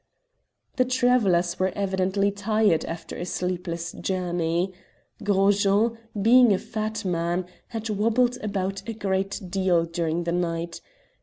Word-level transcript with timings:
The 0.77 0.85
travellers 0.85 1.59
were 1.59 1.71
evidently 1.75 2.31
tired 2.31 2.85
after 2.85 3.15
a 3.17 3.23
sleepless 3.23 3.91
journey. 3.91 4.73
Gros 5.23 5.61
Jean, 5.61 5.95
being 6.19 6.51
a 6.51 6.57
fat 6.57 7.05
man, 7.05 7.45
had 7.67 7.87
wobbled 7.87 8.39
about 8.41 8.81
a 8.89 8.93
great 8.93 9.39
deal 9.47 9.85
during 9.85 10.23
the 10.23 10.31
night. 10.31 10.81